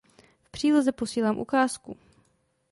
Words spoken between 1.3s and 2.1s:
ukázku.